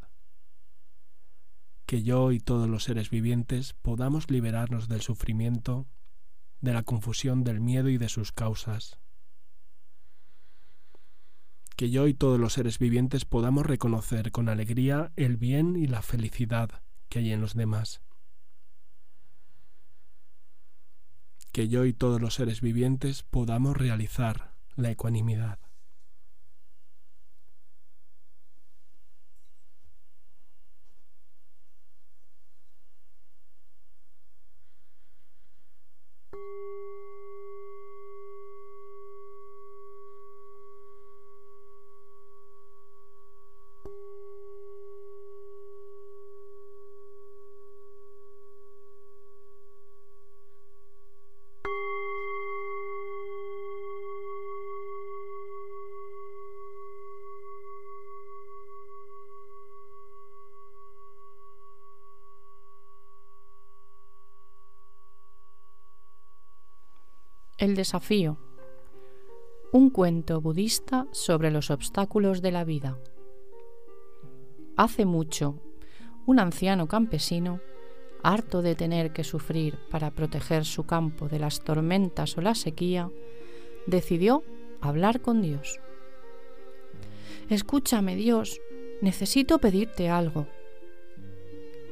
que 1.86 2.02
yo 2.02 2.32
y 2.32 2.40
todos 2.40 2.68
los 2.68 2.86
seres 2.86 3.10
vivientes 3.12 3.74
podamos 3.74 4.32
liberarnos 4.32 4.88
del 4.88 5.02
sufrimiento, 5.02 5.86
de 6.62 6.74
la 6.74 6.82
confusión, 6.82 7.44
del 7.44 7.60
miedo 7.60 7.90
y 7.90 7.98
de 8.00 8.10
sus 8.10 8.32
causas. 8.32 9.00
Que 11.76 11.90
yo 11.90 12.08
y 12.08 12.14
todos 12.14 12.40
los 12.40 12.54
seres 12.54 12.80
vivientes 12.80 13.26
podamos 13.26 13.66
reconocer 13.66 14.32
con 14.32 14.48
alegría 14.48 15.12
el 15.16 15.36
bien 15.36 15.76
y 15.76 15.88
la 15.88 16.02
felicidad 16.02 16.82
que 17.10 17.20
hay 17.20 17.32
en 17.32 17.42
los 17.42 17.54
demás. 17.54 18.02
Que 21.52 21.68
yo 21.68 21.86
y 21.86 21.94
todos 21.94 22.22
los 22.22 22.36
seres 22.36 22.62
vivientes 22.62 23.24
podamos 23.24 23.76
realizar 23.76 24.54
la 24.76 24.92
ecuanimidad. 24.92 25.65
El 67.66 67.74
desafío. 67.74 68.38
Un 69.72 69.90
cuento 69.90 70.40
budista 70.40 71.08
sobre 71.12 71.50
los 71.50 71.72
obstáculos 71.72 72.44
de 72.44 72.52
la 72.52 72.64
vida. 72.64 73.00
Hace 74.78 75.06
mucho, 75.06 75.60
un 76.28 76.38
anciano 76.38 76.88
campesino, 76.88 77.62
harto 78.22 78.62
de 78.62 78.76
tener 78.76 79.14
que 79.14 79.24
sufrir 79.24 79.80
para 79.90 80.12
proteger 80.12 80.64
su 80.64 80.84
campo 80.84 81.28
de 81.28 81.40
las 81.40 81.62
tormentas 81.62 82.38
o 82.38 82.42
la 82.42 82.54
sequía, 82.54 83.10
decidió 83.88 84.44
hablar 84.80 85.22
con 85.22 85.42
Dios. 85.42 85.80
Escúchame, 87.50 88.16
Dios, 88.16 88.62
necesito 89.02 89.58
pedirte 89.58 90.08
algo. 90.08 90.46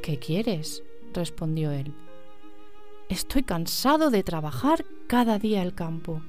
¿Qué 0.03 0.19
quieres? 0.19 0.83
respondió 1.15 1.71
él. 1.71 1.95
Estoy 3.09 3.41
cansado 3.41 4.11
de 4.11 4.21
trabajar 4.21 4.85
cada 5.13 5.37
día 5.37 5.61
el 5.61 5.75
campo 5.75 6.23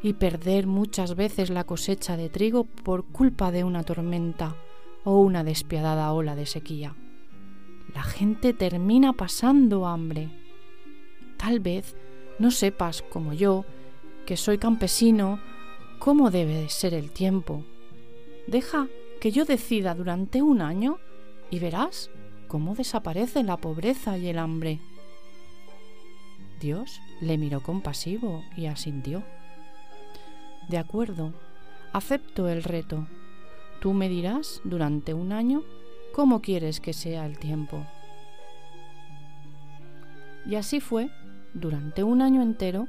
y 0.00 0.12
perder 0.12 0.68
muchas 0.68 1.16
veces 1.16 1.50
la 1.50 1.64
cosecha 1.64 2.16
de 2.16 2.28
trigo 2.28 2.62
por 2.62 3.04
culpa 3.04 3.50
de 3.50 3.64
una 3.64 3.82
tormenta 3.82 4.54
o 5.02 5.18
una 5.18 5.42
despiadada 5.42 6.12
ola 6.12 6.36
de 6.36 6.46
sequía. 6.46 6.94
La 7.92 8.04
gente 8.04 8.52
termina 8.52 9.12
pasando 9.12 9.88
hambre. 9.88 10.28
Tal 11.36 11.58
vez 11.58 11.96
no 12.38 12.52
sepas, 12.52 13.02
como 13.02 13.32
yo, 13.32 13.64
que 14.24 14.36
soy 14.36 14.58
campesino, 14.58 15.40
cómo 15.98 16.30
debe 16.30 16.54
de 16.54 16.68
ser 16.68 16.94
el 16.94 17.10
tiempo. 17.10 17.64
Deja 18.46 18.86
que 19.20 19.32
yo 19.32 19.46
decida 19.46 19.96
durante 19.96 20.42
un 20.42 20.62
año 20.62 21.00
y 21.50 21.58
verás 21.58 22.08
cómo 22.46 22.76
desaparece 22.76 23.42
la 23.42 23.56
pobreza 23.56 24.16
y 24.16 24.28
el 24.28 24.38
hambre. 24.38 24.78
Dios 26.58 27.00
le 27.20 27.38
miró 27.38 27.62
compasivo 27.62 28.44
y 28.56 28.66
asintió. 28.66 29.22
De 30.68 30.78
acuerdo, 30.78 31.32
acepto 31.92 32.48
el 32.48 32.62
reto. 32.62 33.06
Tú 33.80 33.92
me 33.92 34.08
dirás 34.08 34.60
durante 34.64 35.14
un 35.14 35.32
año 35.32 35.62
cómo 36.12 36.42
quieres 36.42 36.80
que 36.80 36.92
sea 36.92 37.26
el 37.26 37.38
tiempo. 37.38 37.86
Y 40.46 40.56
así 40.56 40.80
fue, 40.80 41.10
durante 41.54 42.02
un 42.02 42.22
año 42.22 42.42
entero, 42.42 42.88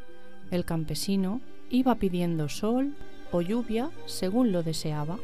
el 0.52 0.66
campesino 0.66 1.42
iba 1.70 1.96
pidiendo 1.96 2.50
sol 2.50 2.96
o 3.32 3.42
lluvia 3.42 3.92
según 4.06 4.52
lo 4.52 4.64
deseaba. 4.64 5.20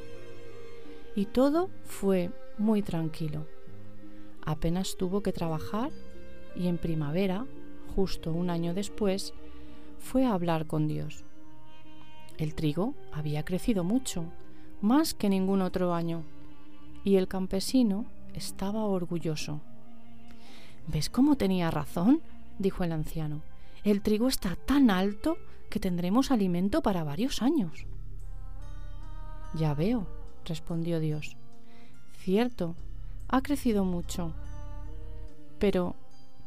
Y 1.16 1.26
todo 1.26 1.70
fue 1.84 2.30
muy 2.58 2.82
tranquilo. 2.82 3.48
Apenas 4.46 4.96
tuvo 4.98 5.24
que 5.24 5.32
trabajar 5.32 5.90
y 6.56 6.68
en 6.68 6.78
primavera 6.78 7.46
justo 7.96 8.32
un 8.32 8.50
año 8.50 8.74
después, 8.74 9.34
fue 10.00 10.26
a 10.26 10.34
hablar 10.34 10.68
con 10.68 10.88
Dios. 10.88 11.24
El 12.38 12.54
trigo 12.54 12.94
había 13.12 13.44
crecido 13.44 13.84
mucho, 13.84 14.26
más 14.82 15.14
que 15.14 15.30
ningún 15.30 15.62
otro 15.62 15.94
año, 15.94 16.24
y 17.04 17.16
el 17.16 17.28
campesino 17.28 18.06
estaba 18.34 18.84
orgulloso. 18.86 19.62
¿Ves 20.88 21.10
cómo 21.10 21.36
tenía 21.36 21.72
razón? 21.72 22.22
dijo 22.60 22.84
el 22.84 22.92
anciano. 22.92 23.42
El 23.84 24.02
trigo 24.02 24.28
está 24.28 24.56
tan 24.56 24.90
alto 24.90 25.38
que 25.70 25.80
tendremos 25.80 26.32
alimento 26.32 26.82
para 26.82 27.04
varios 27.04 27.42
años. 27.42 27.86
Ya 29.56 29.74
veo, 29.74 30.08
respondió 30.44 31.00
Dios. 31.00 31.38
Cierto, 32.18 32.76
ha 33.28 33.42
crecido 33.42 33.86
mucho. 33.86 34.34
Pero 35.60 35.96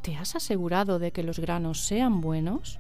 ¿Te 0.09 0.17
has 0.17 0.35
asegurado 0.37 0.99
de 0.99 1.13
que 1.13 1.23
los 1.23 1.39
granos 1.39 1.83
sean 1.83 2.23
buenos? 2.23 2.79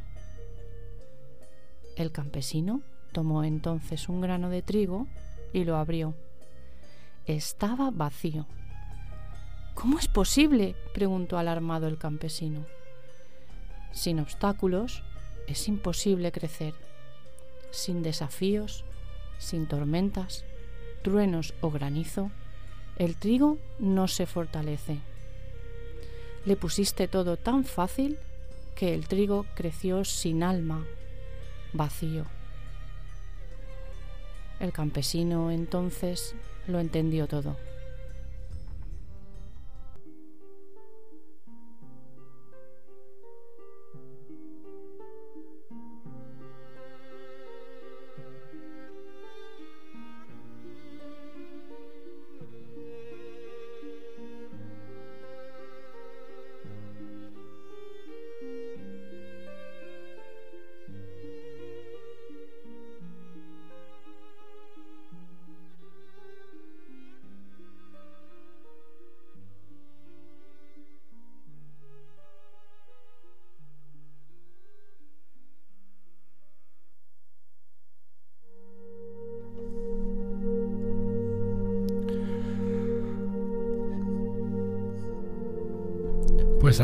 El 1.94 2.10
campesino 2.10 2.80
tomó 3.12 3.44
entonces 3.44 4.08
un 4.08 4.22
grano 4.22 4.48
de 4.48 4.62
trigo 4.62 5.06
y 5.52 5.64
lo 5.64 5.76
abrió. 5.76 6.14
Estaba 7.26 7.90
vacío. 7.90 8.46
¿Cómo 9.74 9.98
es 9.98 10.08
posible? 10.08 10.74
preguntó 10.94 11.36
alarmado 11.36 11.86
el 11.86 11.98
campesino. 11.98 12.64
Sin 13.92 14.20
obstáculos 14.20 15.02
es 15.46 15.68
imposible 15.68 16.32
crecer. 16.32 16.72
Sin 17.70 18.02
desafíos, 18.02 18.86
sin 19.36 19.66
tormentas, 19.66 20.46
truenos 21.02 21.52
o 21.60 21.70
granizo, 21.70 22.30
el 22.96 23.18
trigo 23.18 23.58
no 23.78 24.08
se 24.08 24.24
fortalece. 24.24 25.02
Le 26.44 26.56
pusiste 26.56 27.08
todo 27.08 27.36
tan 27.36 27.64
fácil 27.64 28.18
que 28.74 28.94
el 28.94 29.08
trigo 29.08 29.46
creció 29.54 30.04
sin 30.04 30.42
alma, 30.42 30.86
vacío. 31.72 32.24
El 34.60 34.72
campesino 34.72 35.50
entonces 35.50 36.34
lo 36.66 36.80
entendió 36.80 37.26
todo. 37.26 37.56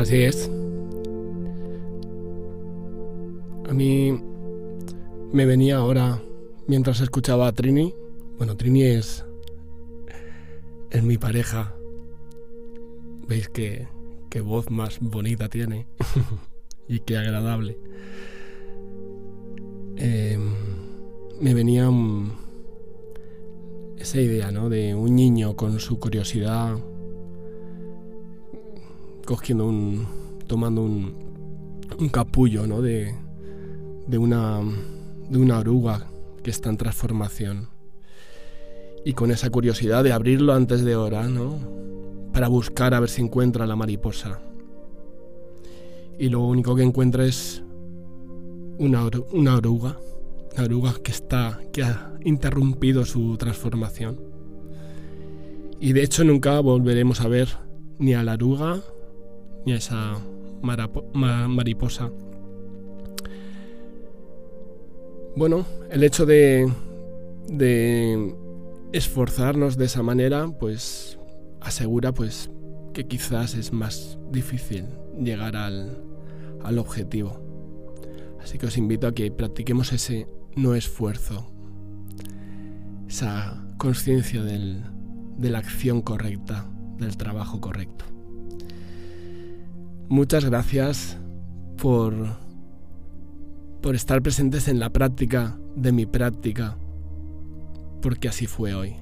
Así 0.05 0.21
es. 0.21 0.51
A 3.67 3.73
mí 3.73 4.15
me 5.33 5.47
venía 5.47 5.77
ahora, 5.77 6.21
mientras 6.67 7.01
escuchaba 7.01 7.47
a 7.47 7.53
Trini, 7.53 7.95
bueno, 8.37 8.55
Trini 8.55 8.83
es, 8.83 9.25
es 10.91 11.03
mi 11.03 11.17
pareja. 11.17 11.73
Veis 13.27 13.49
qué, 13.49 13.87
qué 14.29 14.41
voz 14.41 14.69
más 14.69 14.99
bonita 15.01 15.49
tiene 15.49 15.87
y 16.87 16.99
qué 16.99 17.17
agradable. 17.17 17.79
Em, 19.95 20.53
me 21.41 21.55
venía 21.55 21.89
esa 23.97 24.21
idea, 24.21 24.51
¿no? 24.51 24.69
De 24.69 24.93
un 24.93 25.15
niño 25.15 25.55
con 25.55 25.79
su 25.79 25.99
curiosidad 25.99 26.77
cogiendo 29.25 29.67
un, 29.67 30.07
tomando 30.47 30.81
un, 30.81 31.13
un 31.99 32.09
capullo, 32.09 32.67
¿no? 32.67 32.81
De, 32.81 33.13
de 34.07 34.17
una, 34.17 34.61
de 35.29 35.37
una 35.37 35.59
oruga 35.59 36.07
que 36.43 36.51
está 36.51 36.69
en 36.69 36.77
transformación. 36.77 37.69
Y 39.03 39.13
con 39.13 39.31
esa 39.31 39.49
curiosidad 39.49 40.03
de 40.03 40.13
abrirlo 40.13 40.53
antes 40.53 40.83
de 40.83 40.95
hora, 40.95 41.27
¿no? 41.27 41.57
Para 42.33 42.47
buscar 42.47 42.93
a 42.93 42.99
ver 42.99 43.09
si 43.09 43.21
encuentra 43.21 43.67
la 43.67 43.75
mariposa. 43.75 44.39
Y 46.17 46.29
lo 46.29 46.41
único 46.41 46.75
que 46.75 46.83
encuentra 46.83 47.25
es 47.25 47.61
una, 48.77 49.09
una 49.31 49.55
oruga, 49.55 49.97
una 50.53 50.63
oruga 50.63 50.93
que 51.03 51.11
está, 51.11 51.59
que 51.71 51.83
ha 51.83 52.13
interrumpido 52.23 53.05
su 53.05 53.37
transformación. 53.37 54.19
Y 55.79 55.93
de 55.93 56.03
hecho 56.03 56.23
nunca 56.23 56.59
volveremos 56.61 57.21
a 57.21 57.27
ver 57.27 57.49
ni 57.99 58.13
a 58.13 58.23
la 58.23 58.33
oruga 58.33 58.81
ni 59.65 59.73
a 59.73 59.77
esa 59.77 60.17
mariposa. 60.61 62.11
Bueno, 65.35 65.65
el 65.89 66.03
hecho 66.03 66.25
de, 66.25 66.71
de 67.47 68.35
esforzarnos 68.93 69.77
de 69.77 69.85
esa 69.85 70.01
manera, 70.01 70.47
pues 70.47 71.19
asegura 71.61 72.13
pues 72.13 72.49
que 72.93 73.05
quizás 73.05 73.55
es 73.55 73.73
más 73.73 74.17
difícil 74.31 74.85
llegar 75.19 75.57
al, 75.57 76.01
al 76.63 76.79
objetivo. 76.79 77.41
Así 78.41 78.57
que 78.57 78.67
os 78.67 78.77
invito 78.77 79.07
a 79.07 79.13
que 79.13 79.31
practiquemos 79.31 79.91
ese 79.91 80.27
no 80.55 80.75
esfuerzo, 80.75 81.51
esa 83.07 83.67
conciencia 83.77 84.43
de 84.43 85.49
la 85.49 85.57
acción 85.57 86.01
correcta, 86.01 86.69
del 86.97 87.17
trabajo 87.17 87.59
correcto. 87.59 88.14
Muchas 90.07 90.45
gracias 90.45 91.17
por, 91.81 92.13
por 93.81 93.95
estar 93.95 94.21
presentes 94.21 94.67
en 94.67 94.79
la 94.79 94.91
práctica 94.91 95.57
de 95.75 95.91
mi 95.91 96.05
práctica, 96.05 96.77
porque 98.03 98.27
así 98.27 98.45
fue 98.45 98.75
hoy. 98.75 98.93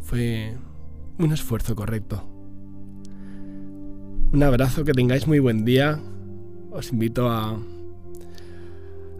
Fue 0.00 0.52
un 1.16 1.32
esfuerzo 1.32 1.76
correcto. 1.76 2.24
Un 4.32 4.42
abrazo, 4.42 4.82
que 4.84 4.92
tengáis 4.92 5.28
muy 5.28 5.38
buen 5.38 5.64
día. 5.64 6.00
Os 6.72 6.92
invito 6.92 7.30
a, 7.30 7.52
a 7.52 7.58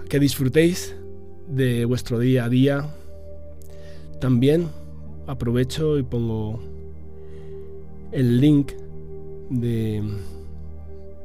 que 0.09 0.19
disfrutéis 0.19 0.97
de 1.47 1.85
vuestro 1.85 2.19
día 2.19 2.47
a 2.47 2.49
día. 2.49 2.95
También 4.21 4.67
aprovecho 5.29 5.99
y 5.99 6.03
pongo 6.03 6.59
el 8.11 8.41
link 8.41 8.73
de, 9.51 10.03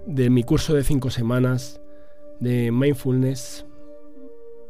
de 0.05 0.29
mi 0.29 0.43
curso 0.43 0.73
de 0.73 0.83
cinco 0.83 1.09
semanas 1.09 1.81
de 2.39 2.71
mindfulness 2.71 3.65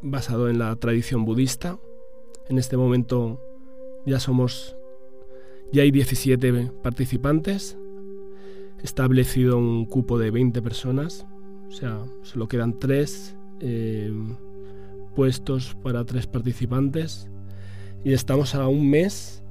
basado 0.02 0.50
en 0.50 0.60
la 0.60 0.76
tradición 0.76 1.26
budista. 1.26 1.80
En 2.50 2.60
este 2.60 2.78
momento 2.78 3.42
ya 4.06 4.20
somos, 4.20 4.76
ya 5.72 5.84
hay 5.84 5.92
17 5.92 6.72
participantes, 6.84 7.78
establecido 8.84 9.58
un 9.58 9.86
cupo 9.86 10.20
de 10.20 10.30
20 10.30 10.62
personas, 10.62 11.26
o 11.68 11.72
sea, 11.72 12.04
solo 12.22 12.48
quedan 12.48 12.78
3 12.78 13.36
eh, 13.62 14.14
puestos 15.16 15.76
para 15.82 16.06
3 16.06 16.28
participantes. 16.28 17.30
Y 18.04 18.12
estamos 18.12 18.54
a 18.54 18.68
un 18.68 18.90
mes, 18.90 19.42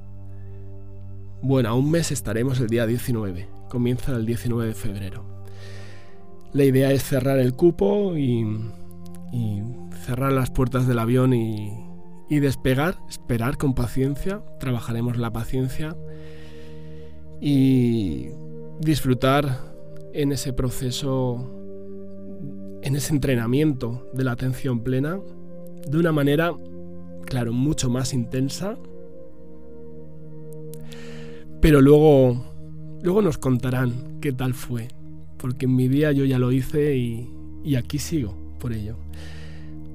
bueno, 1.41 1.69
a 1.69 1.73
un 1.73 1.89
mes 1.89 2.11
estaremos 2.11 2.59
el 2.59 2.67
día 2.67 2.85
19, 2.85 3.47
comienza 3.73 4.15
el 4.15 4.27
19 4.27 4.67
de 4.67 4.75
febrero. 4.75 5.25
La 6.53 6.63
idea 6.63 6.91
es 6.91 7.01
cerrar 7.01 7.39
el 7.39 7.55
cupo 7.55 8.15
y, 8.15 8.45
cerrar 10.05 10.31
las 10.31 10.51
puertas 10.51 10.85
del 10.85 10.99
avión 10.99 11.33
y, 11.33 11.73
y 12.29 12.39
despegar, 12.39 12.97
esperar 13.09 13.57
con 13.57 13.73
paciencia, 13.73 14.43
trabajaremos 14.59 15.17
la 15.17 15.33
paciencia 15.33 15.97
y 17.41 18.27
disfrutar 18.79 19.73
en 20.13 20.33
ese 20.33 20.53
proceso, 20.53 21.49
en 22.83 22.95
ese 22.95 23.11
entrenamiento 23.11 24.07
de 24.13 24.23
la 24.23 24.33
atención 24.33 24.83
plena, 24.83 25.19
de 25.87 25.97
una 25.97 26.11
manera, 26.11 26.53
claro, 27.25 27.53
mucho 27.53 27.89
más 27.89 28.13
intensa, 28.13 28.77
pero 31.59 31.81
luego, 31.81 32.52
luego 33.03 33.21
nos 33.21 33.37
contarán 33.37 34.19
qué 34.21 34.31
tal 34.31 34.55
fue, 34.55 34.87
porque 35.37 35.65
en 35.65 35.75
mi 35.75 35.87
día 35.87 36.11
yo 36.11 36.25
ya 36.25 36.39
lo 36.39 36.51
hice 36.51 36.95
y, 36.95 37.29
y 37.63 37.75
aquí 37.75 37.99
sigo 37.99 38.33
por 38.59 38.73
ello. 38.73 38.95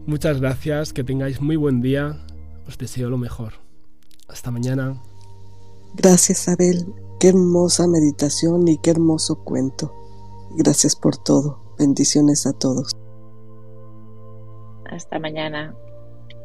Muchas 0.07 0.41
gracias, 0.41 0.93
que 0.93 1.03
tengáis 1.03 1.41
muy 1.41 1.57
buen 1.57 1.81
día, 1.81 2.17
os 2.67 2.79
deseo 2.79 3.11
lo 3.11 3.19
mejor. 3.19 3.55
Hasta 4.29 4.51
mañana. 4.51 5.03
Gracias, 5.95 6.49
Abel. 6.49 6.87
Qué 7.19 7.29
hermosa 7.29 7.89
meditación 7.89 8.69
y 8.69 8.79
qué 8.79 8.91
hermoso 8.91 9.43
cuento. 9.43 9.93
Gracias 10.57 10.95
por 10.95 11.17
todo. 11.17 11.75
Bendiciones 11.79 12.47
a 12.47 12.53
todos. 12.53 12.95
Hasta 14.91 15.19
mañana. 15.19 15.75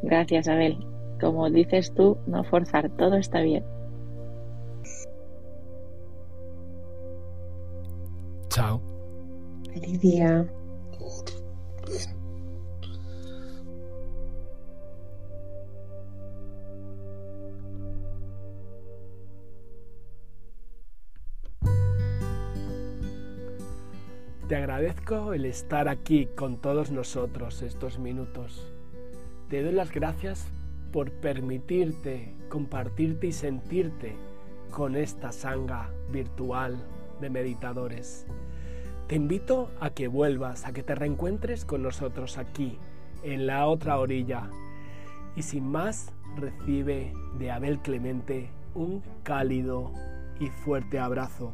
Gracias, 0.02 0.48
Abel. 0.48 0.78
Como 1.20 1.48
dices 1.50 1.92
tú, 1.94 2.18
no 2.26 2.44
forzar, 2.44 2.90
todo 2.96 3.16
está 3.16 3.40
bien. 3.40 3.64
Chao. 8.54 8.80
Feliz 9.72 10.00
día. 10.00 10.46
Te 24.46 24.54
agradezco 24.54 25.32
el 25.32 25.46
estar 25.46 25.88
aquí 25.88 26.26
con 26.36 26.58
todos 26.58 26.92
nosotros 26.92 27.60
estos 27.60 27.98
minutos. 27.98 28.72
Te 29.50 29.64
doy 29.64 29.72
las 29.72 29.90
gracias 29.90 30.46
por 30.92 31.10
permitirte 31.10 32.32
compartirte 32.48 33.26
y 33.26 33.32
sentirte 33.32 34.14
con 34.70 34.94
esta 34.94 35.32
sanga 35.32 35.90
virtual 36.12 36.78
meditadores. 37.30 38.26
Te 39.06 39.16
invito 39.16 39.70
a 39.80 39.90
que 39.90 40.08
vuelvas, 40.08 40.66
a 40.66 40.72
que 40.72 40.82
te 40.82 40.94
reencuentres 40.94 41.64
con 41.64 41.82
nosotros 41.82 42.38
aquí, 42.38 42.78
en 43.22 43.46
la 43.46 43.66
otra 43.66 43.98
orilla. 43.98 44.50
Y 45.36 45.42
sin 45.42 45.66
más, 45.70 46.12
recibe 46.36 47.12
de 47.38 47.50
Abel 47.50 47.80
Clemente 47.80 48.50
un 48.74 49.02
cálido 49.22 49.92
y 50.40 50.48
fuerte 50.48 50.98
abrazo 50.98 51.52